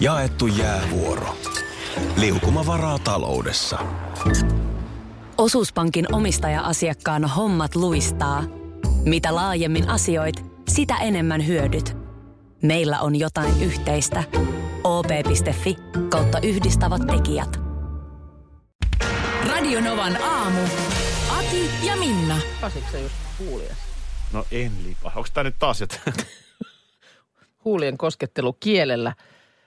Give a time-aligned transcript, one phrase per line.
[0.00, 1.36] Jaettu jäävuoro.
[2.16, 3.78] Liukuma varaa taloudessa.
[5.38, 8.44] Osuuspankin omistaja-asiakkaan hommat luistaa.
[9.04, 11.96] Mitä laajemmin asioit, sitä enemmän hyödyt.
[12.62, 14.24] Meillä on jotain yhteistä.
[14.84, 15.76] op.fi
[16.08, 17.60] kautta yhdistävät tekijät.
[19.48, 20.60] Radionovan aamu.
[21.38, 22.38] Ati ja Minna.
[22.60, 23.14] Pasitko se just?
[24.32, 25.12] No en lipa.
[25.16, 26.00] Onko tämä nyt taas jotain?
[27.64, 29.14] Huulien koskettelu kielellä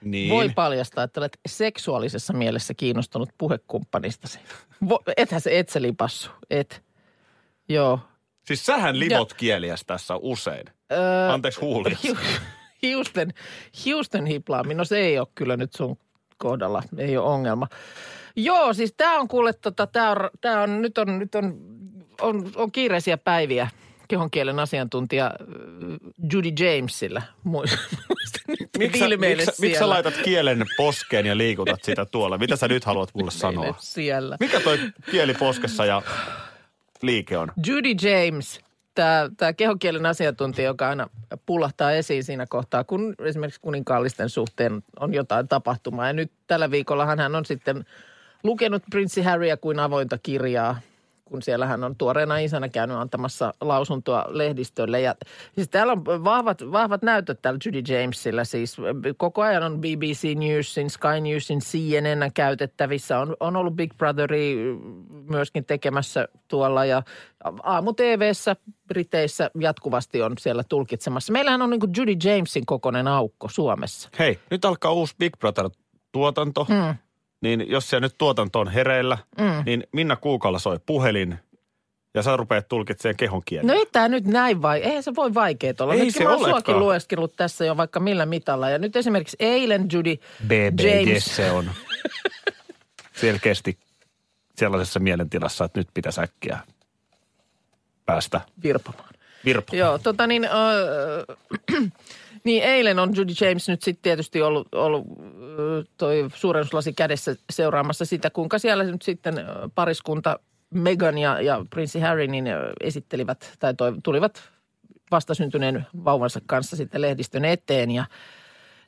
[0.02, 0.30] niin.
[0.30, 4.38] voi paljastaa, että olet seksuaalisessa mielessä kiinnostunut puhekumppanistasi.
[4.88, 6.82] Vo, ethän se, et se lipassu, et.
[7.68, 7.98] Joo.
[8.46, 10.66] Siis sähän livot kieliäs tässä usein.
[10.92, 11.96] Öö, Anteeksi huulia.
[12.04, 12.18] Hiu-
[12.82, 13.34] Hiusten,
[13.84, 15.98] hiusten hiplaaminen, no se ei ole kyllä nyt sun
[16.36, 17.68] kohdalla, ei ole ongelma.
[18.36, 21.58] Joo, siis tämä on kuule, tota, tää on, tää on, nyt on, nyt on,
[22.20, 23.68] on, on kiireisiä päiviä
[24.12, 25.32] kehonkielen asiantuntija äh,
[26.32, 26.50] Judy
[28.48, 29.88] nyt Miksi sä, miksi, sä- miksi sä siellä.
[29.94, 32.38] laitat kielen poskeen ja liikutat sitä tuolla?
[32.38, 33.74] Mitä sä nyt haluat mulle sanoa?
[33.78, 34.36] Siellä.
[34.40, 34.78] Mikä toi
[35.10, 36.02] kieli poskessa ja
[37.02, 37.52] liike on?
[37.66, 38.60] Judy James,
[38.94, 41.08] tämä, tämä kehokielen asiantuntija, joka aina
[41.46, 46.06] pullahtaa esiin siinä kohtaa, kun esimerkiksi kuninkaallisten suhteen on jotain tapahtumaa.
[46.06, 47.84] Ja nyt tällä viikollahan hän on sitten
[48.42, 50.80] lukenut prinssi Harrya kuin avointa kirjaa,
[51.32, 55.00] kun siellä hän on tuoreena isänä käynyt antamassa lausuntoa lehdistölle.
[55.00, 55.14] Ja
[55.54, 58.44] siis täällä on vahvat, vahvat näytöt täällä Judy Jamesillä.
[58.44, 58.76] Siis
[59.16, 63.18] koko ajan on BBC Newsin, Sky Newsin, CNN käytettävissä.
[63.18, 64.56] On, on ollut Big Brotheri
[65.28, 67.02] myöskin tekemässä tuolla ja
[67.62, 68.56] aamu TVssä
[68.88, 71.32] Briteissä jatkuvasti on siellä tulkitsemassa.
[71.32, 74.08] Meillähän on niin Judy Jamesin kokoinen aukko Suomessa.
[74.18, 76.66] Hei, nyt alkaa uusi Big Brother-tuotanto.
[76.68, 76.94] Mm.
[77.42, 79.62] Niin jos siellä nyt tuotanto on hereillä, Mm.
[79.66, 81.38] niin Minna Kuukalla soi puhelin
[82.14, 83.66] ja sä rupeat tulkitsemaan kehon kielen.
[83.66, 85.92] No ei tämä nyt näin vai, eihän se voi vaikeet olla.
[85.94, 88.70] Ei Nytkin se mä oon suakin lueskellut tässä jo vaikka millä mitalla.
[88.70, 91.08] Ja nyt esimerkiksi eilen Judy BB, James.
[91.14, 91.70] yes se on.
[93.12, 93.78] Selkeästi
[94.56, 96.58] sellaisessa mielentilassa, että nyt pitäisi äkkiä
[98.06, 99.08] päästä virpomaan.
[99.44, 99.78] virpomaan.
[99.78, 101.24] Joo, tota niin, öö,
[102.44, 105.04] niin eilen on Judy James nyt sitten tietysti ollut, ollut
[105.96, 109.34] toi suurennuslasi kädessä seuraamassa sitä, kuinka siellä nyt sitten
[109.74, 110.38] pariskunta
[110.70, 112.44] Meghan ja, ja prinssi Harry niin
[112.80, 114.42] esittelivät tai toi, tulivat
[115.10, 118.04] vastasyntyneen vauvansa kanssa sitten lehdistön eteen ja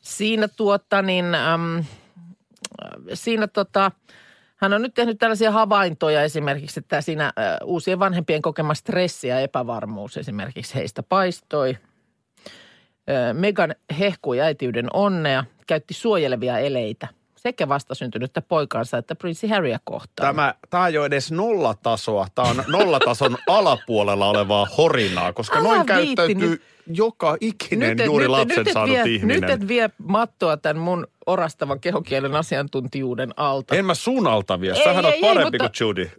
[0.01, 1.85] siinä tuota niin, äm,
[3.15, 3.91] siinä tota,
[4.57, 9.41] hän on nyt tehnyt tällaisia havaintoja esimerkiksi, että siinä äh, uusien vanhempien kokema stressi ja
[9.41, 11.77] epävarmuus esimerkiksi heistä paistoi.
[13.33, 20.27] Megan hehkui äitiyden onnea, käytti suojelevia eleitä sekä vastasyntynyttä poikaansa että prinssi Harrya kohtaan.
[20.35, 22.27] Tämä, tämä ei ole edes nollatasoa.
[22.35, 26.63] Tämä on nollatason alapuolella olevaa horinaa, koska Älä noin viitti käyttäytyy nyt.
[26.87, 29.41] joka ikinen et- juuri lapsen nyt saanut vie, ihminen.
[29.41, 33.75] Nyt et vie mattoa tämän mun orastavan kehokielen asiantuntijuuden alta.
[33.77, 34.73] En mä sun alta vie.
[34.73, 36.11] Ei, Sähän on ei, ei, parempi mutta- kuin Judy.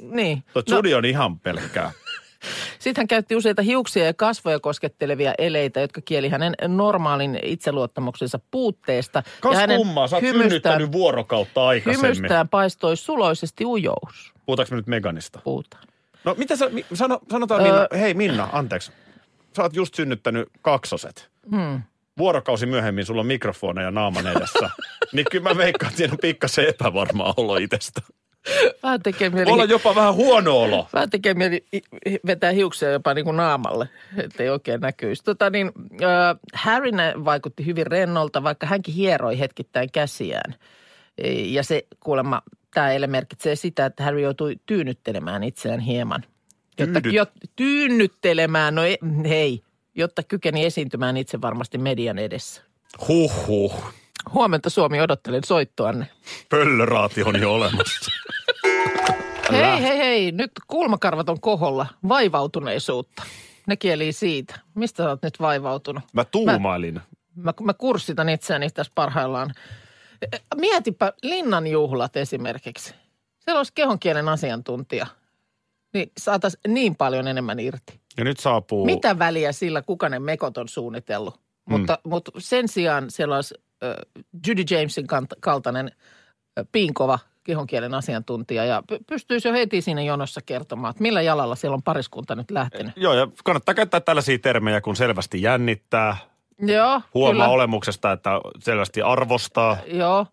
[0.00, 0.44] Niin.
[0.52, 1.90] Tuo Judy on ihan pelkkää.
[2.78, 9.22] Sitten hän käytti useita hiuksia ja kasvoja koskettelevia eleitä, jotka kieli hänen normaalin itseluottamuksensa puutteesta.
[9.40, 12.16] Kas ja hänen kummaa, sä oot hymystään, vuorokautta aikaisemmin.
[12.16, 14.32] hymystään paistoi suloisesti ujous.
[14.46, 15.40] Puhutaanko me nyt Meganista?
[15.44, 15.82] Puhutaan.
[16.24, 17.66] No mitä sä, sano, sanotaan Öö.
[17.66, 18.92] Minna, hei Minna, anteeksi.
[19.56, 21.30] Sä oot just synnyttänyt kaksoset.
[21.50, 21.82] Hmm.
[22.18, 24.70] Vuorokausi myöhemmin sulla on mikrofoneja naaman edessä.
[25.12, 28.00] niin kyllä mä veikkaan, että siinä on pikkasen epävarmaa olo itsestä.
[28.82, 30.88] Vähän tekee mieli, olla jopa vähän huono olo.
[30.92, 31.64] vähän tekee mieli
[32.26, 33.88] vetää hiuksia jopa niin kuin naamalle,
[34.24, 35.24] ettei oikein näkyisi.
[35.24, 36.90] Tota niin, äh, Harry
[37.24, 40.54] vaikutti hyvin rennolta, vaikka hänkin hieroi hetkittäin käsiään.
[41.18, 42.42] E, Ja se kuulemma,
[42.74, 46.24] tämä eilen merkitsee sitä, että Harry joutui tyynnyttelemään itseään hieman.
[46.78, 48.98] Jotta, Tyydy- jot, tyynnyttelemään, no ei,
[49.28, 49.62] hei,
[49.94, 52.62] jotta kykeni esiintymään itse varmasti median edessä.
[53.08, 53.84] Huhhuh.
[54.32, 56.06] Huomenta Suomi, odottelen soittoanne.
[56.48, 58.10] Pöllöraati on jo olemassa.
[59.52, 61.86] Hei, hei, hei, nyt kulmakarvat on koholla.
[62.08, 63.22] Vaivautuneisuutta.
[63.66, 64.60] Ne kielii siitä.
[64.74, 66.02] Mistä sä oot nyt vaivautunut?
[66.12, 67.00] Mä tuumailin.
[67.34, 69.54] Mä, mä kurssitan itseäni tässä parhaillaan.
[70.56, 72.94] Mietipä linnanjuhlat esimerkiksi.
[73.38, 75.06] Siellä olisi kehonkielen asiantuntija.
[75.94, 78.00] Niin saataisiin niin paljon enemmän irti.
[78.16, 78.84] Ja nyt saapuu...
[78.84, 81.34] Mitä väliä sillä, kuka ne mekot on suunnitellut?
[81.34, 81.72] Mm.
[81.72, 83.54] Mutta, mutta sen sijaan siellä olisi
[84.46, 85.90] Judy Jamesin kant- kaltainen
[86.58, 91.54] äh, piinkova kehonkielen asiantuntija ja py- pystyisi jo heti siinä jonossa kertomaan, että millä jalalla
[91.54, 92.92] siellä on pariskunta nyt lähtenyt.
[92.96, 96.16] Joo, ja kannattaa käyttää tällaisia termejä, kun selvästi jännittää,
[96.58, 97.48] Joo, huomaa kyllä.
[97.48, 98.30] olemuksesta, että
[98.60, 99.76] selvästi arvostaa.
[99.86, 100.26] Joo.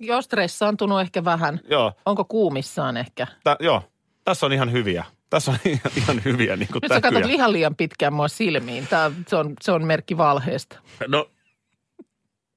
[0.00, 1.60] Joo, stressaantunut ehkä vähän.
[1.70, 3.26] Joo, Onko kuumissaan ehkä?
[3.44, 3.82] tä, joo,
[4.24, 5.04] tässä on ihan hyviä.
[5.30, 7.20] Tässä on ihan, ihan hyviä niin kuin Nyt sä täkyjä.
[7.20, 8.86] katsot ihan liian pitkään mua silmiin.
[8.86, 10.78] Tää, se, on, se on merkki valheesta.
[11.08, 11.30] No,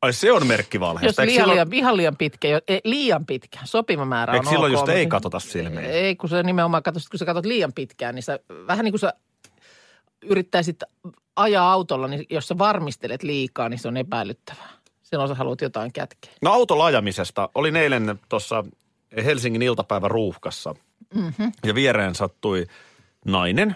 [0.04, 1.22] Ai se on Jos merkkivalheesta.
[1.22, 4.76] Eikö liian, silloin, liian, liian pitkä, jo- ei, liian pitkä, sopiva määrä on eikö silloin
[4.76, 5.86] ok, just ei katsota silmiin?
[5.86, 9.00] Ei, kun se nimenomaan katsot, kun sä katsot liian pitkään, niin sä vähän niin kuin
[9.00, 9.14] sä
[10.26, 10.80] yrittäisit
[11.36, 14.70] ajaa autolla, niin jos sä varmistelet liikaa, niin se on epäilyttävää.
[15.04, 16.32] Silloin sä haluat jotain kätkeä.
[16.42, 17.50] No autolla ajamisesta.
[17.56, 18.64] Olin eilen tuossa
[19.26, 20.76] Helsingin iltapäivän ruuhkassa.
[21.16, 21.52] Mm-hmm.
[21.66, 22.66] Ja viereen sattui
[23.26, 23.76] nainen,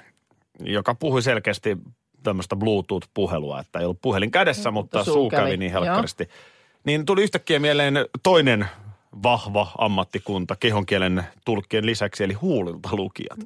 [0.60, 1.78] joka puhui selkeästi
[2.24, 6.30] tämmöistä Bluetooth-puhelua, että ei ollut puhelin kädessä, mutta suu suu kävi kävi, niin helkkaristi.
[6.84, 8.68] Niin tuli yhtäkkiä mieleen toinen
[9.24, 13.40] vahva ammattikunta kehonkielen tulkkien lisäksi, eli huulilta lukijat.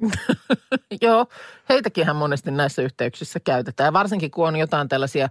[1.02, 1.26] Joo,
[1.68, 3.92] heitäkinhän monesti näissä yhteyksissä käytetään.
[3.92, 5.28] Varsinkin kun on jotain tällaisia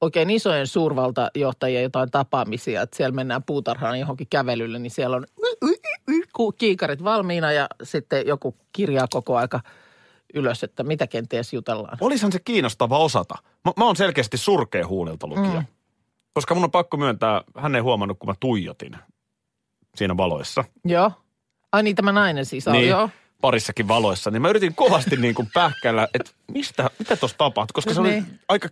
[0.00, 5.26] oikein isojen suurvaltajohtajia, jotain tapaamisia, että siellä mennään puutarhaan johonkin kävelylle, niin siellä on
[6.58, 9.60] kiikarit valmiina ja sitten joku kirjaa koko aika
[10.34, 11.98] ylös, että mitä kenties jutellaan.
[12.00, 13.34] Olisihan se kiinnostava osata.
[13.64, 15.60] Mä, mä oon selkeästi surkea huulilta lukija.
[15.60, 15.66] Mm.
[16.34, 18.96] Koska mun on pakko myöntää, hän ei huomannut, kun mä tuijotin
[19.94, 20.64] siinä valoissa.
[20.84, 21.12] Joo.
[21.72, 23.08] Ai niin, tämä nainen siis on, niin, joo.
[23.40, 24.30] parissakin valoissa.
[24.30, 27.72] Niin mä yritin kovasti niin kuin pähkällä, että mistä, mitä tuossa tapahtui.
[27.74, 28.40] Koska se oli Niin.
[28.48, 28.68] aika,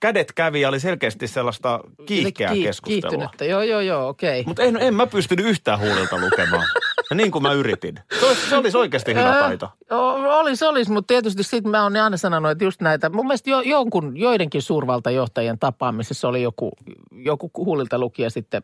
[0.00, 3.00] kädet kävi ja oli selkeästi sellaista kiihkeää Kii- keskustelua.
[3.00, 4.44] Kiihtynyttä, joo, joo, joo, okei.
[4.46, 6.66] Mutta en, en mä pystynyt yhtään huulilta lukemaan.
[7.10, 7.94] Ja niin kuin mä yritin.
[8.20, 9.68] Se olisi, se olisi oikeasti hyvä taito.
[10.40, 13.60] Olisi, olisi, mutta tietysti sitten mä oon aina sanonut, että just näitä, mun mielestä jo,
[13.60, 16.72] jonkun, joidenkin suurvaltajohtajien tapaamisessa oli joku,
[17.12, 18.62] joku huulilta lukija sitten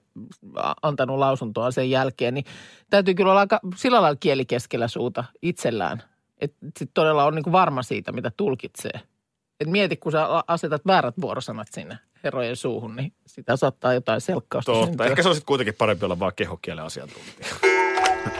[0.82, 2.44] antanut lausuntoa sen jälkeen, niin
[2.90, 6.02] täytyy kyllä olla aika sillä lailla kieli keskellä suuta itsellään.
[6.40, 9.00] Että sitten todella on niinku varma siitä, mitä tulkitsee.
[9.60, 14.72] Et mieti, kun sä asetat väärät vuorosanat sinne herrojen suuhun, niin sitä saattaa jotain selkkausta
[14.72, 14.86] Totta.
[14.86, 15.06] syntyä.
[15.06, 17.48] Ehkä se olisi kuitenkin parempi olla vaan kehokielen asiantuntija.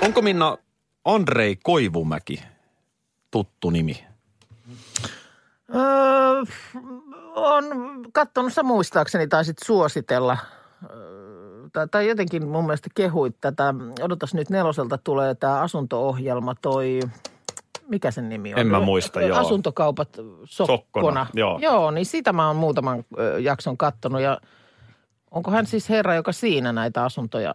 [0.03, 0.59] Onko Minna
[1.05, 2.43] Andrei Koivumäki
[3.31, 4.05] tuttu nimi?
[5.75, 6.43] Öö,
[7.35, 7.65] on
[8.13, 10.39] katsonut, sä muistaakseni taisit suositella,
[10.91, 17.01] öö, tai, tai jotenkin mun mielestä kehuit tätä, odotas nyt neloselta tulee tämä asunto-ohjelma, toi,
[17.89, 18.61] mikä sen nimi on?
[18.61, 19.39] En mä muista, joo.
[19.39, 20.09] Asuntokaupat
[20.45, 20.77] Sokkona.
[20.77, 21.59] Sokkona, joo.
[21.63, 23.05] Joo, niin sitä mä oon muutaman
[23.41, 24.41] jakson kattonut ja
[25.31, 27.55] onko hän siis herra, joka siinä näitä asuntoja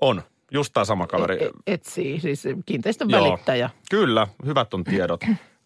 [0.00, 0.22] On.
[0.50, 1.44] Just tämä sama kaveri.
[1.44, 3.24] e- etsii, siis kiinteistön Joo.
[3.24, 3.70] välittäjä.
[3.90, 5.20] Kyllä, hyvät on tiedot.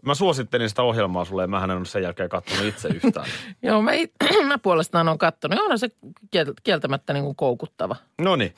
[0.06, 3.26] Mä suosittelin sitä ohjelmaa sulle ja mä en ole sen jälkeen katsonut itse yhtään.
[3.62, 4.12] Joo, mä, it,
[4.48, 5.56] mä puolestaan on kattonut.
[5.58, 5.88] Ja onhan se
[6.36, 7.96] kiel- kieltämättä niin kuin koukuttava.
[8.20, 8.54] No niin.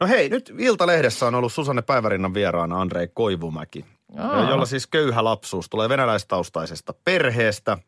[0.00, 3.84] No hei, nyt Iltalehdessä on ollut Susanne Päivärinnan vieraana Andrei Koivumäki,
[4.18, 4.50] Aa.
[4.50, 7.78] jolla siis köyhä lapsuus tulee venäläistaustaisesta perheestä.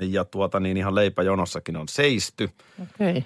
[0.00, 2.50] Ja tuota niin ihan leipäjonossakin on seisty.
[2.82, 3.10] Okei.
[3.18, 3.22] Okay.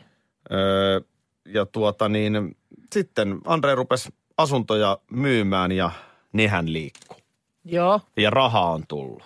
[0.52, 1.00] Öö,
[1.46, 2.56] ja tuota niin,
[2.92, 5.90] sitten Andrei rupesi asuntoja myymään ja
[6.32, 7.16] nehän liikkuu.
[7.64, 9.22] Joo, Ja rahaa on tullut.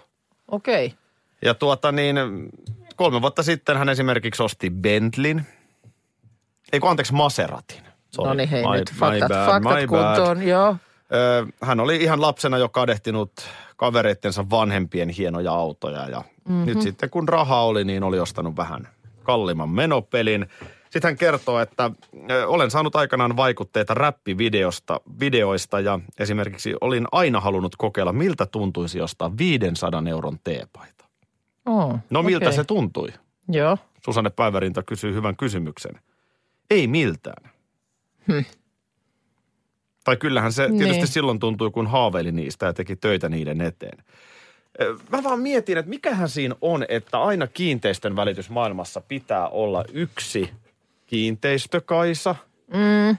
[0.49, 0.87] okei.
[0.87, 0.99] Okay.
[1.45, 2.17] Ja tuota niin,
[2.97, 5.47] kolme vuotta sitten hän esimerkiksi osti Bentlin.
[6.73, 7.83] Ei kun anteeksi, Maseratin.
[8.11, 8.29] Sorry.
[8.29, 10.17] No niin, hei My- nyt my faktat, bad, faktat my bad.
[10.17, 10.43] kuntoon.
[10.43, 10.77] Joo,
[11.63, 13.33] hän oli ihan lapsena jo kadehtinut
[13.77, 16.67] kavereittensa vanhempien hienoja autoja ja mm-hmm.
[16.67, 18.89] nyt sitten kun rahaa oli, niin oli ostanut vähän
[19.23, 20.47] kalliimman menopelin.
[20.91, 21.91] Sitten hän kertoo, että
[22.47, 29.37] olen saanut aikanaan vaikutteita räppivideosta, videoista ja esimerkiksi olin aina halunnut kokeilla, miltä tuntuisi ostaa
[29.39, 31.05] 500 euron teepaita.
[31.67, 32.57] oh, No miltä okei.
[32.57, 33.09] se tuntui?
[33.49, 36.01] Joo, Susanne Päivärinta kysyy hyvän kysymyksen.
[36.71, 37.51] Ei miltään.
[40.05, 41.07] Tai kyllähän se tietysti Niin.
[41.07, 44.05] silloin tuntui, kun haaveili niistä ja teki töitä niiden eteen.
[45.13, 50.51] Mä vaan mietin, että mikähän siinä on, että aina kiinteistön välitysmaailmassa pitää olla yksi
[51.07, 52.35] kiinteistökaisa,
[52.75, 53.17] mm,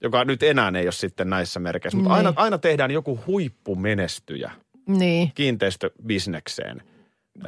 [0.00, 2.26] joka nyt enää ei ole sitten näissä merkeissä, mutta Niin.
[2.26, 4.50] aina, aina tehdään joku huippumenestyjä
[4.86, 6.82] niin, kiinteistöbisnekseen.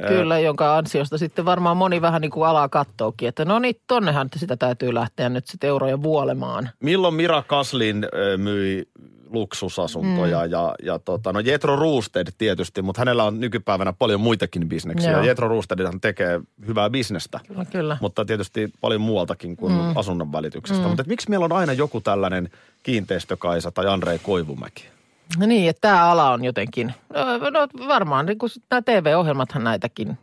[0.07, 4.29] Kyllä, jonka ansiosta sitten varmaan moni vähän niin kuin alaa kattookin, että no niin, tonnehan
[4.35, 6.69] sitä täytyy lähteä nyt sitten euroja vuolemaan.
[6.79, 8.87] Milloin Mira Kaslin myi
[9.29, 10.51] luksusasuntoja mm.
[10.51, 15.11] ja, ja tota, no Jetro Roosted tietysti, mutta hänellä on nykypäivänä paljon muitakin bisneksiä.
[15.11, 15.23] Joo.
[15.23, 17.97] Jetro Roostedhan tekee hyvää bisnestä, Kyllä, kyllä.
[18.01, 19.97] mutta tietysti paljon muualtakin kuin mm.
[19.97, 20.83] asunnon välityksestä.
[20.83, 20.89] Mm.
[20.89, 22.49] Mutta miksi meillä on aina joku tällainen
[22.83, 24.94] kiinteistökaisa tai Andrei Koivumäki?
[25.37, 30.17] No niin, että tämä ala on jotenkin, no, no varmaan niin kuin nämä TV-ohjelmathan näitäkin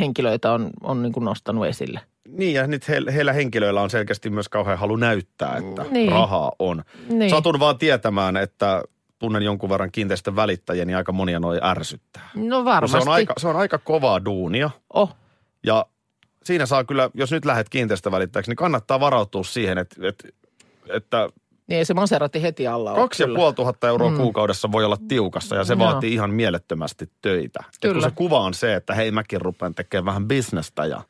[0.00, 2.00] henkilöitä on, on niin kuin nostanut esille.
[2.28, 6.12] Niin ja nyt he, heillä henkilöillä on selkeästi myös kauhean halu näyttää, että Niin.
[6.12, 6.82] rahaa on.
[7.08, 7.30] Niin.
[7.30, 8.82] Satun vaan tietämään, että
[9.18, 12.30] tunnen jonkun verran kiinteistön välittäjiä, niin aika monia noi ärsyttää.
[12.34, 12.98] No No varmasti.
[13.04, 15.16] se, on aika, se on aika kovaa duunia Oh,
[15.66, 15.86] ja
[16.44, 20.28] siinä saa kyllä, jos nyt lähdet kiinteistövälittäjäksi, niin kannattaa varautua siihen, että, että,
[20.88, 21.28] että
[21.66, 23.00] niin se Maserati heti alla ole.
[23.00, 23.36] kaksi ja kyllä.
[23.36, 24.16] puoli tuhatta euroa mm.
[24.16, 25.78] kuukaudessa voi olla tiukassa ja se Joo.
[25.80, 27.58] vaatii ihan mielettömästi töitä.
[27.60, 28.08] Et kun Kyllä.
[28.08, 31.02] se kuva on se, että hei mäkin rupean tekemään vähän bisnestä ja,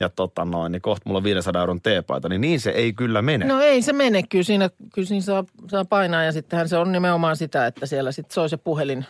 [0.00, 3.22] ja tota noin, niin kohta mulla on 500 euron teepaita, niin niin se ei kyllä
[3.22, 3.46] mene.
[3.46, 6.92] No ei se mene, kyllä siinä, kyllä siinä saa, saa painaa ja sittenhän se on
[6.92, 9.04] nimenomaan sitä, että siellä sitten soi se puhelin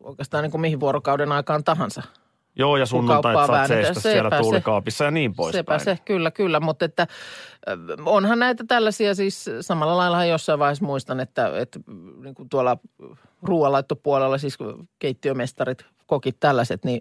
[0.00, 2.02] oikeastaan niin kuin mihin vuorokauden aikaan tahansa.
[2.58, 4.38] Joo, ja sunnuntait kauppaa saat seistä siellä se.
[4.38, 5.60] tuulikaapissa ja niin poispäin.
[5.60, 7.06] Sepä se, kyllä, kyllä, mutta että
[8.04, 11.80] onhan näitä tällaisia siis samalla lailla jossain vaiheessa muistan, että, että
[12.22, 12.76] niin kuin tuolla
[13.42, 14.58] ruoanlaittopuolella siis
[14.98, 17.00] keittiömestarit, kokit tällaiset, niin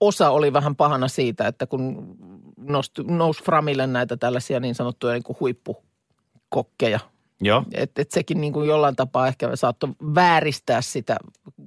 [0.00, 2.16] osa oli vähän pahana siitä, että kun
[2.56, 7.00] nosti, nousi Framille näitä tällaisia niin sanottuja niin kuin huippukokkeja,
[7.42, 7.64] Joo.
[7.74, 11.16] että et sekin niin kuin jollain tapaa ehkä saattoi vääristää sitä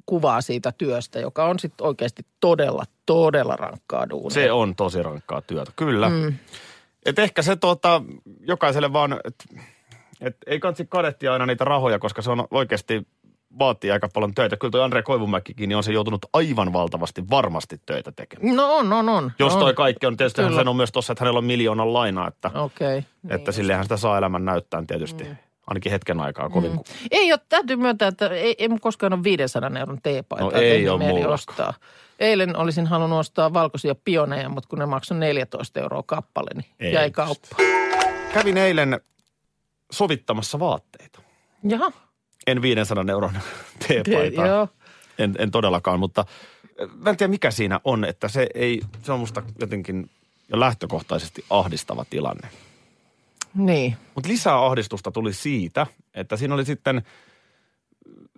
[0.06, 4.30] kuvaa siitä työstä, joka on sitten oikeasti todella, todella rankkaa duunia.
[4.30, 6.10] Se on tosi rankkaa työtä, kyllä.
[6.10, 6.34] Mm.
[7.06, 8.02] Et ehkä se tota,
[8.40, 9.46] jokaiselle vaan, että
[10.22, 13.08] et ei kansi kadettia aina niitä rahoja, koska se on oikeasti
[13.60, 14.58] vaatii aika paljon töitä.
[14.58, 18.56] Kyllä toi Andre Koivumäkikin, niin on se joutunut aivan valtavasti varmasti töitä tekemään.
[18.56, 19.32] No on, on, on.
[19.40, 19.60] Jos on.
[19.60, 20.56] toi kaikki on, tietysti Kyllä.
[20.56, 23.04] sen on myös tossa, että hänellä on miljoonan laina, että, Okei.
[23.30, 25.24] että sillehän sitä saa elämän näyttää tietysti.
[25.24, 25.36] Mm.
[25.68, 26.72] Ainakin hetken aikaa kovin.
[26.72, 26.80] Mm.
[27.12, 30.52] Ei ole, täytyy myöntää, että ei, ei mun koskaan ole 500 euron teepaitaa.
[30.52, 31.34] No ei mieli mullakaan.
[31.34, 31.74] ostaa.
[32.20, 36.94] Eilen olisin halunnut ostaa valkoisia pioneja, mutta kun ne maksoi 14 euroa kappale, niin Ei
[36.94, 37.64] jäi kauppaan.
[38.34, 39.00] Kävin eilen
[39.92, 41.20] sovittamassa vaatteita.
[41.64, 41.92] Jaha.
[42.48, 43.38] En 500 euron
[43.88, 44.48] teepaitaa.
[44.48, 44.68] Joo.
[45.18, 46.26] En, en todellakaan, mutta
[46.82, 50.10] äh, mä en tiedä mikä siinä on, että se ei, se on musta jotenkin
[50.50, 52.48] jo lähtökohtaisesti ahdistava tilanne.
[53.56, 53.98] Niin.
[54.16, 57.02] Mutta lisää ahdistusta tuli siitä, että siinä oli sitten,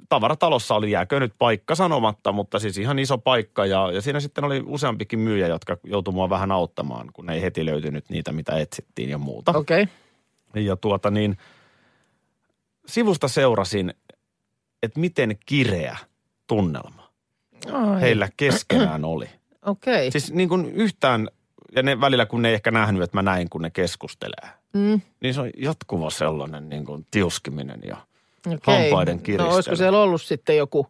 [0.09, 4.43] tavaratalossa oli jääkö nyt paikka sanomatta, mutta siis ihan iso paikka ja, ja siinä sitten
[4.43, 9.09] oli useampikin myyjä, jotka joutui mua vähän auttamaan, kun ei heti löytynyt niitä, mitä etsittiin
[9.09, 9.51] ja muuta.
[9.57, 9.83] Okei.
[9.83, 10.63] Okay.
[10.63, 11.37] Ja tuota niin,
[12.85, 13.93] sivusta seurasin,
[14.83, 15.97] että miten kireä
[16.47, 17.09] tunnelma
[17.71, 18.01] Ai.
[18.01, 19.29] heillä keskenään oli.
[19.65, 20.11] Okei.
[20.11, 21.27] Siis niin kuin yhtään,
[21.75, 24.56] ja ne välillä kun ne ei ehkä nähnyt, että mä näin, kun ne keskustelee.
[24.73, 25.01] Mm.
[25.21, 27.97] Niin se on jatkuva sellainen niin kuin tiuskiminen ja
[28.47, 28.89] Okei.
[28.89, 29.49] hampaiden kiristely.
[29.49, 30.87] No olisiko siellä ollut sitten joku,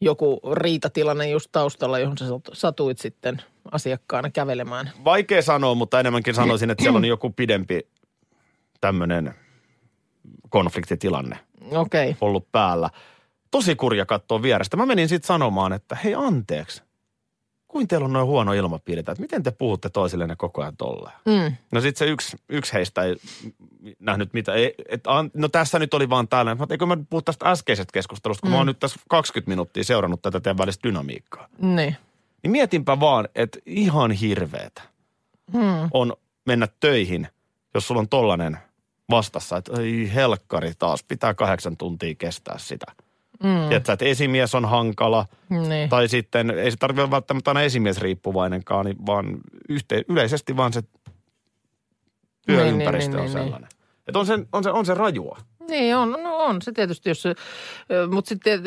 [0.00, 4.90] joku riitatilanne just taustalla, johon sä sat- satuit sitten asiakkaana kävelemään?
[5.04, 7.80] Vaikea sanoa, mutta enemmänkin sanoisin, että siellä on joku pidempi
[8.80, 9.34] tämmöinen
[10.48, 11.38] konfliktitilanne
[11.70, 12.10] Okei.
[12.10, 12.14] Okay.
[12.20, 12.90] ollut päällä.
[13.50, 14.76] Tosi kurja katsoa vierestä.
[14.76, 16.82] Mä menin sitten sanomaan, että hei anteeksi,
[17.74, 21.16] kuin teillä on noin huono ilmapiiri, että miten te puhutte toisillenne koko ajan tolleen?
[21.24, 21.56] Mm.
[21.72, 23.16] No sitten se yksi, yksi heistä ei
[23.98, 24.54] nähnyt mitä.
[24.54, 26.54] Ei, et, an, no tässä nyt oli vaan täällä.
[26.54, 28.52] Mutta eikö mä puhu tästä äskeisestä keskustelusta, kun mm.
[28.52, 31.48] mä oon nyt tässä 20 minuuttia seurannut tätä teidän välistä dynamiikkaa.
[31.58, 31.96] Niin.
[32.42, 34.82] Niin mietinpä vaan, että ihan hirveetä
[35.52, 35.88] Mm.
[35.92, 36.12] on
[36.46, 37.28] mennä töihin,
[37.74, 38.58] jos sulla on tollanen
[39.10, 42.86] vastassa, että ei helkkari taas, pitää kahdeksan tuntia kestää sitä.
[43.42, 43.68] Mm.
[43.68, 45.88] Tiedätkö, että esimies on hankala, Niin.
[45.88, 49.38] tai sitten ei se tarvitse olla välttämättä aina esimies riippuvainenkaan, niin vaan
[49.68, 50.82] yhte, yleisesti vaan se
[52.46, 53.68] työympäristö niin, on niin, sellainen.
[54.06, 55.38] Että on se, on, se, on se rajua.
[55.68, 57.34] Niin on, no on se tietysti, jos se,
[58.10, 58.62] mutta sitten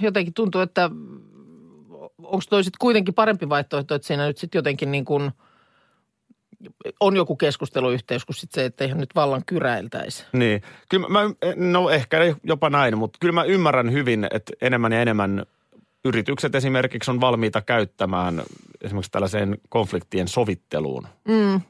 [0.00, 0.90] jotenkin tuntuu, että
[2.18, 5.32] onko toi sitten kuitenkin parempi vaihtoehto, että siinä nyt sitten jotenkin niin kuin
[7.00, 10.24] on joku keskusteluyhteys, kuin sitten se, että eihän nyt vallan kyräiltäisi.
[10.32, 10.62] Niin.
[10.88, 11.20] Kyllä mä,
[11.56, 15.46] no ehkä jopa näin, mutta kyllä mä ymmärrän hyvin, että enemmän ja enemmän
[16.04, 18.42] yritykset esimerkiksi on valmiita käyttämään
[18.82, 21.08] esimerkiksi tällaiseen konfliktien sovitteluun.
[21.28, 21.60] Mm,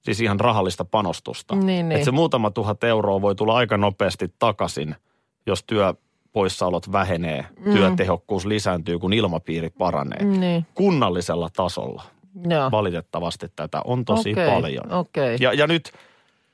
[0.00, 1.54] Siis ihan rahallista panostusta.
[1.54, 1.92] Niin, niin.
[1.92, 4.94] Että se muutama tuhat euroa voi tulla aika nopeasti takaisin,
[5.46, 7.72] jos työpoissaolot vähenee, mm.
[7.72, 10.24] työtehokkuus lisääntyy, kun ilmapiiri paranee.
[10.24, 12.02] niin, Kunnallisella tasolla
[12.50, 12.70] joo.
[12.70, 14.92] valitettavasti tätä on tosi Okei, paljon.
[14.92, 15.36] okei.
[15.40, 15.92] Ja, ja nyt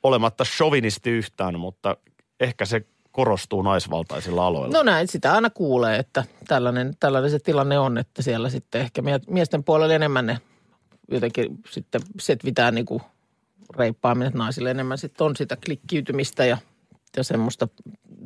[0.03, 1.97] olematta sovinisti yhtään, mutta
[2.41, 4.77] ehkä se korostuu naisvaltaisilla aloilla.
[4.77, 9.03] No näin, sitä aina kuulee, että tällainen, tällainen se tilanne on, että siellä sitten ehkä
[9.03, 10.39] mie- miesten puolella enemmän ne
[11.11, 13.03] jotenkin sitten setvitään niin kuin
[13.77, 16.59] reippaammin, että naisille enemmän sitten on sitä klikkiytymistä ja,
[17.17, 17.69] ja semmoista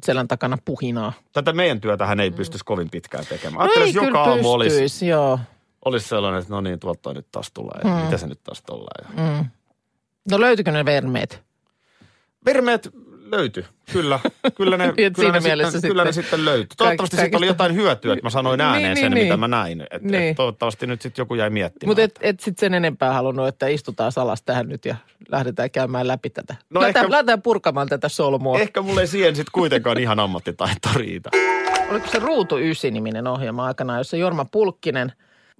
[0.05, 1.13] selän takana puhinaa.
[1.33, 3.55] Tätä meidän työtähän ei pystyisi kovin pitkään tekemään.
[3.55, 5.39] No Ajattelin, ei jos joka aamu olisi, pystyisi, joo.
[5.85, 7.81] Olisi sellainen, että no niin, tuolta nyt taas tulee.
[7.85, 9.17] Ja Mitä se nyt taas tulee?
[9.17, 9.45] Mm.
[10.31, 11.43] No löytyykö ne vermeet?
[12.47, 12.91] Vermeet
[13.33, 14.21] löytyi, kyllä.
[14.57, 16.77] Kyllä ne, kyllä ne, mielessä sitten, kyllä ne sitten sitten löytyi.
[16.77, 19.41] Toivottavasti kaikista- sitten oli jotain hyötyä, että mä sanoin ääneen Niin, sen, niin, mitä niin.
[19.41, 19.87] mä näin.
[19.91, 20.23] Et, Niin.
[20.23, 21.91] et toivottavasti nyt sitten joku jäi miettimään.
[21.91, 24.97] Mutta et, et sitten sen enempää halunnut, että istutaan alas tähän nyt ja
[25.29, 26.55] lähdetään käymään läpi tätä.
[26.71, 28.59] No lähdetään, ehkä- lähdetään purkamaan tätä solmua.
[28.59, 31.31] Ehkä mulle ei siihen sitten kuitenkaan ihan ammattitaito riitä.
[31.91, 35.13] Oliko se Ruutu 9-niminen ohjelma aikanaan, jossa Jorma Pulkkinen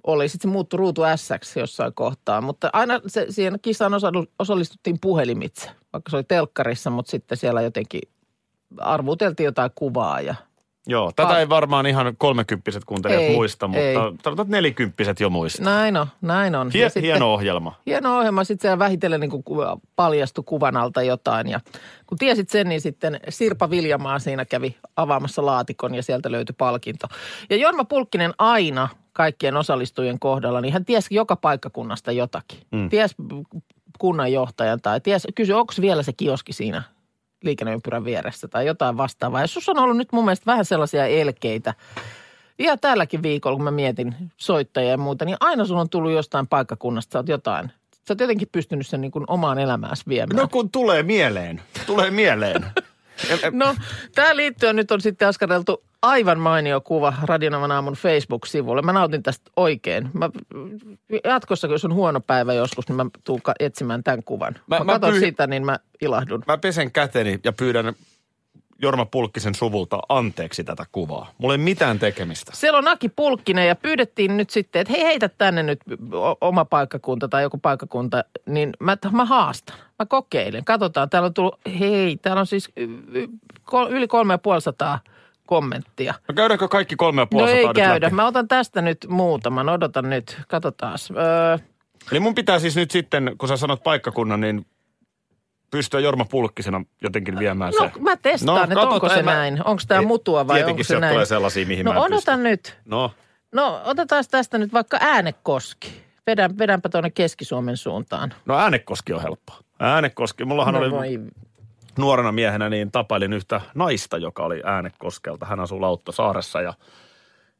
[0.03, 0.29] oli.
[0.29, 2.41] Sitten se muuttui Ruutu S jossain kohtaa.
[2.41, 3.93] Mutta aina se, siihen kisaan
[4.39, 8.01] osallistuttiin puhelimitse, vaikka se oli telkkarissa, mutta sitten siellä jotenkin
[8.77, 10.35] arvuteltiin jotain kuvaa ja
[10.89, 13.95] Joo, tätä ei varmaan ihan kolmekymppiset kuuntelijat Ei, muista, mutta ei.
[13.95, 15.65] sanotaan, että nelikymppiset jo muistaa.
[15.65, 16.71] Näin on, näin on.
[16.73, 17.75] Hie, Ja sitten- hieno ohjelma.
[17.85, 18.43] Hieno ohjelma.
[18.43, 19.31] Sitten siellä vähitellen niin
[19.95, 21.47] paljastui kuvan alta jotain.
[21.47, 21.59] Ja
[22.07, 27.07] kun tiesit sen, niin sitten Sirpa Viljamaa siinä kävi avaamassa laatikon ja sieltä löytyi palkinto.
[27.49, 32.59] Ja Jorma Pulkkinen aina kaikkien osallistujien kohdalla, niin hän tiesi joka paikkakunnasta jotakin.
[32.71, 32.89] Mm.
[32.89, 33.15] Ties
[33.99, 36.83] kunnanjohtajan tai ties, kysy, onko vielä se kioski siinä
[37.43, 39.41] liikenneympyrän vieressä tai jotain vastaavaa.
[39.41, 41.73] Ja sus on ollut nyt mun mielestä vähän sellaisia elkeitä.
[42.59, 46.47] Ja tälläkin viikolla, kun mä mietin soittajia ja muuta, niin aina sun on tullut jostain
[46.47, 47.71] paikkakunnasta, sä oot jotain.
[47.91, 50.37] Sä oot jotenkin pystynyt sen niin kuin omaan elämääsi viemään.
[50.37, 52.65] No kun tulee mieleen, tulee mieleen.
[53.51, 53.75] No,
[54.15, 58.81] tähän liittyen nyt on sitten askareltu aivan mainio kuva Radionavan aamun Facebook-sivulle.
[58.81, 60.09] Mä nautin tästä oikein.
[60.13, 60.29] Mä,
[61.23, 64.55] jatkossa, jos on huono päivä joskus, niin mä tuun etsimään tämän kuvan.
[64.67, 66.43] Mä, Mä- mä katson pyy- sitä, niin mä ilahdun.
[66.47, 67.93] Mä pesen käteni ja pyydän
[68.81, 71.31] Jorma Pulkkisen suvulta anteeksi tätä kuvaa.
[71.37, 72.51] Mulla ei mitään tekemistä.
[72.55, 75.79] Siellä on Aki Pulkkinen ja pyydettiin nyt sitten, että hei heitä tänne nyt
[76.41, 79.77] oma paikkakunta tai joku paikkakunta, niin mä, mä haastan.
[79.99, 80.65] Mä kokeilen.
[80.65, 82.71] Katsotaan, täällä on tullut, hei, täällä on siis
[83.89, 84.99] yli kolme ja puoli sataa
[85.49, 86.13] kommenttia.
[86.27, 88.05] No käydäänkö kaikki kolme ja No puoli ei sataa nyt käydä.
[88.05, 88.15] läpi?
[88.15, 89.69] Mä otan tästä nyt muutaman.
[89.69, 90.37] Odotan nyt.
[90.47, 90.97] Katsotaan.
[91.17, 91.57] Öö,
[92.11, 94.65] Eli mun pitää siis nyt sitten, kun sä sanot paikkakunnan, niin
[95.71, 97.99] pystyä Jorma Pulkkisena jotenkin viemään no se.
[97.99, 99.61] mä testaan, no, että onko se mä- näin.
[99.65, 101.13] Onko tämä Ei, mutua vai onko se näin?
[101.13, 102.77] tulee sellaisia, mihin no odotan nyt.
[102.85, 103.11] No,
[103.55, 106.01] No otetaan tästä nyt vaikka äänekoski.
[106.27, 108.33] Vedän, vedänpä tuonne Keski-Suomen suuntaan.
[108.45, 109.53] no Äänekoski on helppo.
[109.79, 110.45] Äänekoski.
[110.45, 111.19] Mullahan no, oli voi.
[111.99, 115.45] Nuorena miehenä, niin tapailin yhtä naista, joka oli Äänekoskelta.
[115.45, 116.73] Hän asuu Lauttosaaressa ja,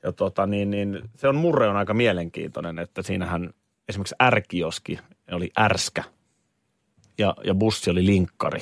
[0.04, 3.50] ja tota, niin, niin, se on murre on aika mielenkiintoinen, että siinähän
[3.90, 5.00] esimerkiksi ärkioski
[5.32, 6.04] oli ärskä
[7.18, 8.62] ja, ja bussi oli linkkari.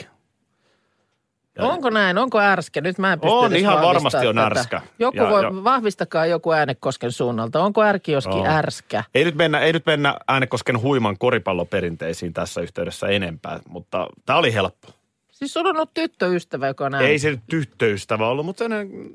[1.58, 2.18] Ja- Onko näin?
[2.18, 2.82] Onko ärskä?
[2.82, 4.46] Nyt mä en pysty On, ihan varmasti on tätä.
[4.48, 4.82] ärskä.
[5.00, 7.64] Joku Ja- voi, ja- vahvistakaa joku äänekosken suunnalta.
[7.64, 8.48] Onko ärkioski On.
[8.48, 9.04] ärskä?
[9.16, 14.54] Ei nyt, mennä, ei nyt mennä Äänekosken huiman koripalloperinteisiin tässä yhteydessä enempää, mutta tämä oli
[14.54, 14.88] helppo.
[15.38, 17.08] Siis sulla on ollut tyttöystävä, joka on ääne.
[17.08, 19.12] Ei se nyt tyttöystävä ollut, mutta sellainen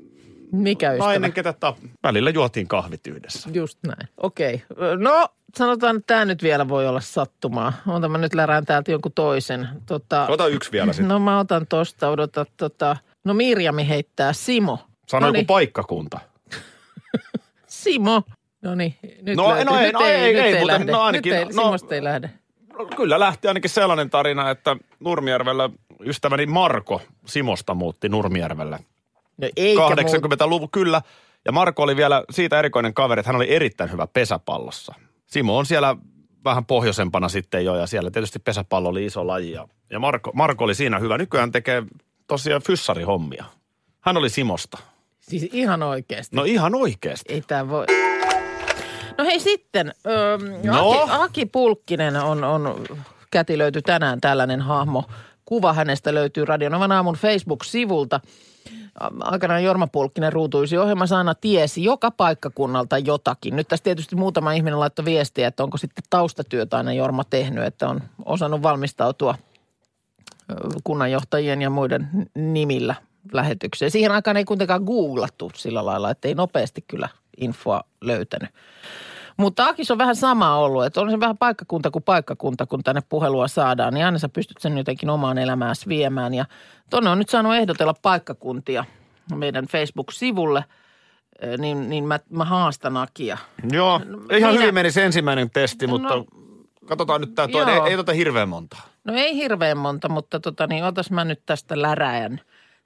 [0.51, 1.07] Mikä ystävä?
[1.09, 1.77] nainen, ketä tap...
[2.03, 3.49] välillä juotiin kahvit yhdessä.
[3.53, 4.07] Just näin.
[4.17, 4.63] Okei.
[4.97, 7.73] No, sanotaan, että tämä nyt vielä voi olla sattumaa.
[7.87, 9.67] Ota mä nyt lärään täältä jonkun toisen.
[9.85, 11.07] Tota, Ota yksi vielä sitten.
[11.07, 12.45] no mä otan tosta, odota.
[12.57, 14.79] Tota, no Mirjami heittää Simo.
[15.07, 16.19] Sano Noniin, joku paikkakunta.
[17.67, 18.23] Simo.
[18.61, 19.65] No niin, nyt No, löytyy.
[19.65, 20.91] no ei, nyt no ei, ei, nyt ei, ei mutta lähde.
[20.91, 22.27] no ainakin, nyt ei, no- Simosta ei lähde.
[22.27, 22.33] No,
[22.95, 25.69] kyllä lähti ainakin sellainen tarina, että Nurmijärvellä
[26.05, 28.79] ystäväni Marko Simosta muutti Nurmijärvelle.
[29.37, 31.01] No eikä 80-luvun, kyllä.
[31.45, 34.93] Ja Marko oli vielä siitä erikoinen kaveri, että hän oli erittäin hyvä pesäpallossa.
[35.25, 35.95] Simo on siellä
[36.43, 39.51] vähän pohjoisempana sitten jo, ja siellä tietysti pesäpallo oli iso laji.
[39.51, 41.17] Ja, ja Marko, Marko oli siinä hyvä.
[41.17, 41.83] Nykyään tekee
[42.27, 43.45] tosiaan fyssarihommia.
[44.01, 44.77] Hän oli Simosta.
[45.19, 46.35] Siis ihan oikeasti.
[46.35, 47.33] No ihan oikeasti.
[47.33, 47.85] Ei tämä voi.
[49.17, 50.89] No hei sitten, öö, No?
[50.91, 52.83] Aki, Aki Pulkkinen on, on
[53.31, 55.03] kätilöity tänään tällainen hahmo.
[55.45, 58.19] Kuva hänestä löytyy Radionovan aamun Facebook-sivulta.
[59.19, 63.55] Aikanaan Jorma Pulkkinen ruutuisi ohjelmassa aina tiesi joka paikkakunnalta jotakin.
[63.55, 67.89] Nyt tässä tietysti muutama ihminen laittoi viestiä, että onko sitten taustatyötä aina Jorma tehnyt, että
[67.89, 69.35] on osannut valmistautua
[70.83, 72.95] kunnanjohtajien ja muiden nimillä
[73.33, 73.91] lähetykseen.
[73.91, 78.49] Siihen aikaan ei kuitenkaan googlattu sillä lailla, että ei nopeasti kyllä infoa löytänyt.
[79.37, 83.01] Mutta Akis on vähän sama ollut, että on se vähän paikkakunta kuin paikkakunta, kun tänne
[83.09, 86.33] puhelua saadaan, niin aina sä pystyt sen jotenkin omaan elämääsi viemään.
[86.33, 86.45] Ja
[86.89, 88.85] tonne on nyt saanut ehdotella paikkakuntia
[89.35, 90.63] meidän Facebook-sivulle,
[91.57, 93.37] niin, niin mä, mä haastan Akia.
[93.71, 96.25] Joo, ihan No, minä- hyvin meni se ensimmäinen testi, mutta No,
[96.85, 97.73] katsotaan nyt tämä toinen.
[97.75, 98.81] Ei, ei tota hirveän montaa.
[99.03, 102.41] No ei hirveän monta, mutta tota niin, otas mä nyt tästä läräjän.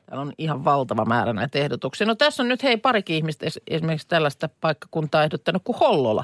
[0.10, 2.08] Täällä on ihan valtava määrä näitä ehdotuksia.
[2.08, 6.24] No tässä on nyt hei parikin ihmistä es- esimerkiksi tällaista paikkakuntaa ehdottanut kuin Hollola.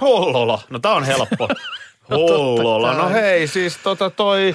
[0.00, 1.48] Hollola, no tää on helppo.
[2.10, 4.54] Hollola, no hei siis tota toi,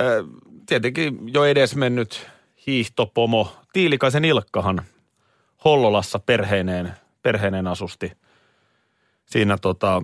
[0.00, 2.26] äh, tietenkin jo edes mennyt
[2.66, 4.82] hiihtopomo Tiilikaisen Ilkkahan
[5.64, 8.12] Hollolassa perheineen, perheineen asusti.
[9.26, 10.02] Siinä tota,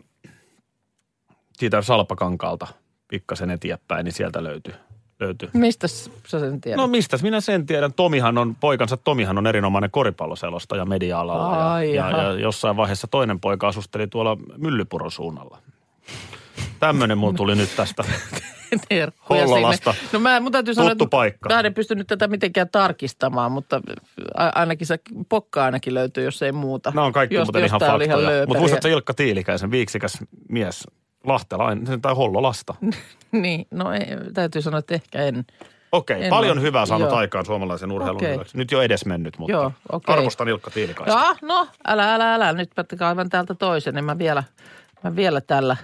[1.53, 2.67] siitä Salpakankaalta
[3.09, 4.75] pikkasen eteenpäin, niin sieltä löytyi.
[5.21, 5.49] Löytyi.
[5.53, 6.77] Mistä sä sen tiedät?
[6.77, 7.93] No mistäs minä sen tiedän?
[7.93, 11.57] Tomihan on, poikansa Tomihan on erinomainen koripalloselostaja media-alalla.
[11.57, 12.23] Ja, Ai, ja, jaha.
[12.23, 15.59] ja, jossain vaiheessa toinen poika asusteli tuolla Myllypuron suunnalla.
[16.81, 18.05] Tämmöinen mulla tuli nyt tästä.
[18.89, 19.93] Terkkuja Hollolasta.
[19.93, 20.09] sinne.
[20.13, 21.49] No mä, mun täytyy sanoa, että paikka.
[21.49, 23.81] mä en pystynyt tätä mitenkään tarkistamaan, mutta
[24.35, 24.99] ainakin se
[25.29, 26.91] pokka ainakin löytyy, jos ei muuta.
[26.95, 28.47] Nämä on kaikki Jos- muuten ihan faktoja.
[28.47, 30.85] Mutta muistatko Ilkka Tiilikäisen, viiksikäs mies,
[31.27, 32.75] Lahtelainen, tai Hollolasta?
[33.33, 35.45] Niin, no ei, täytyy sanoa, että ehkä en.
[35.93, 36.63] Okei, En paljon ole.
[36.67, 37.19] hyvää saanut Joo.
[37.19, 38.33] aikaan suomalaisen urheilun Okei.
[38.33, 38.57] hyväksi.
[38.57, 40.15] Nyt jo edes mennyt, mutta Joo, okei.
[40.15, 41.19] arvostan Ilkka Tiilikaista.
[41.19, 42.53] Ja, no, älä, älä, älä.
[42.53, 43.99] Nyt mä kaivan täältä toisen.
[43.99, 44.43] En mä vielä,
[45.05, 45.77] mä vielä tällä,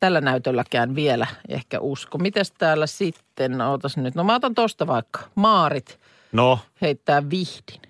[0.00, 2.18] tällä näytölläkään vielä ehkä usko.
[2.18, 4.14] Mites täällä sitten, ootas nyt.
[4.14, 5.20] No mä otan tosta vaikka.
[5.34, 6.00] Maarit
[6.32, 7.82] No, heittää vihdin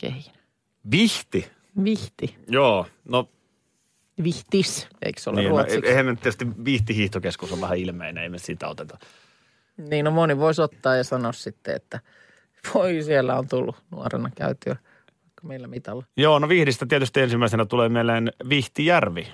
[0.00, 0.32] kehin.
[0.90, 1.50] vihti.
[1.84, 2.36] Vihti.
[2.48, 3.28] Joo, no
[4.24, 5.86] Vihtis, eikö se ole niin, no, ruotsiksi?
[5.86, 8.98] eihän nyt tietysti vihtihiihtokeskus on vähän ilmeinen, ei me sitä oteta.
[9.76, 12.00] Niin, no moni voisi ottaa ja sanoa sitten, että
[12.74, 14.76] voi siellä on tullut nuorena käytyä
[15.38, 16.04] vaikka meillä mitalla.
[16.16, 19.28] Joo, no Vihdistä tietysti ensimmäisenä tulee mieleen Vihtijärvi,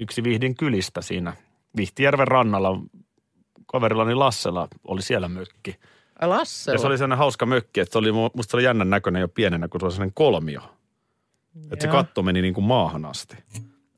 [0.00, 1.36] yksi Vihdin kylistä siinä.
[1.76, 2.80] Vihtijärven rannalla
[3.66, 5.76] kaverillani Lassella oli siellä mökki.
[6.20, 8.64] Ai Lasse Ja se oli sellainen hauska mökki, että se oli, mu- musta se oli
[8.64, 10.60] jännän näköinen jo pienenä, kun se oli sellainen kolmio.
[11.72, 13.36] Että se katto meni niin kuin maahan asti.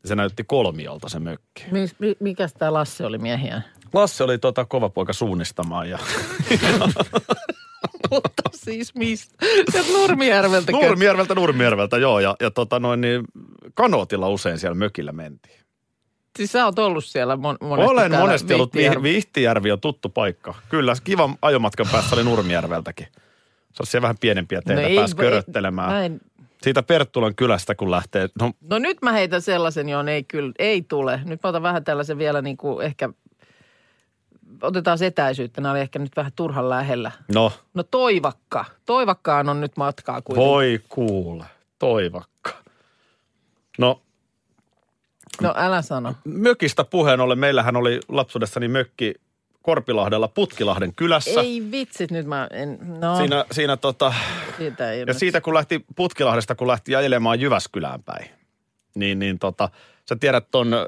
[0.07, 1.65] Ja se näytti kolmiolta se mökki.
[1.71, 3.63] Mi- mi- mikäs tämä Lasse oli miehiä?
[3.93, 5.99] Lasse oli tota kova poika suunnistamaan ja
[8.11, 9.35] Mutta siis mistä?
[9.73, 10.73] Sieltä Nurmijärveltä.
[10.73, 12.21] Nurmijärveltä Nurmijärveltä, joo.
[12.21, 13.25] Ja, ja tota noin niin
[13.75, 15.61] kanootilla usein siellä mökillä mentiin.
[16.37, 20.09] Siis sä oot ollut siellä mon- monesti Olen monesti ollut, Vihtijärvi- Vi- Vihtijärvi on tuttu
[20.09, 20.55] paikka.
[20.69, 23.07] Kyllä, kivan ajomatkan päässä oli Nurmijärveltäkin.
[23.73, 25.91] Se on siellä vähän pienempiä teitä, no pääsi ei- köröttelemään.
[25.93, 26.21] mä en-
[26.67, 30.83] Siitä Perttulan kylästä, kun lähtee, no No nyt mä heitän sellaisen, johon ei kyllä, ei
[30.83, 31.21] tule.
[31.25, 33.09] Nyt mä otan vähän tällaisen vielä niin kuin ehkä,
[34.63, 35.61] otetaan etäisyyttä.
[35.61, 37.11] Nämä oli ehkä nyt vähän turhan lähellä.
[37.35, 38.65] No, No Toivakka.
[38.87, 40.49] Toivakkaan on nyt matkaa kuitenkin.
[40.51, 41.45] voi kuule,
[41.79, 42.51] toivakka.
[43.79, 44.01] No,
[45.43, 46.15] No älä sano.
[46.25, 49.15] mökistä puheen ollen, meillähän oli lapsuudessani mökki
[49.67, 51.41] Korpilahdella Putkilahden kylässä.
[51.41, 54.15] Ei vitsit, nyt mä en, no Siinä, siinä tota,
[54.57, 58.31] siitä ei ja nyt- siitä kun lähti Putkilahdesta, kun lähti ajelemaan Jyväskylään päin,
[58.95, 59.69] niin, niin tota,
[60.09, 60.87] sä tiedät ton ö,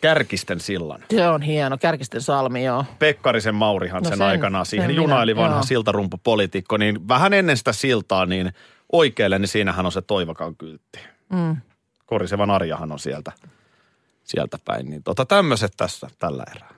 [0.00, 1.04] Kärkisten sillan.
[1.10, 2.84] Se on hieno, Kärkisten salmi, joo.
[2.98, 5.62] Pekkarisen Maurihan No sen, sen- aikanaan siihen sen minä- junaili vanha joo.
[5.62, 8.52] siltarumpupoliitikko, niin vähän ennen sitä siltaa, niin
[8.92, 10.98] oikealle, niin siinähän on se Toivakan kyltti.
[11.32, 11.56] Mm.
[12.06, 13.32] Korisevan Arjahan on sieltä,
[14.24, 14.90] sieltä päin.
[14.90, 16.77] Niin tota, tämmöiset tässä tällä erää.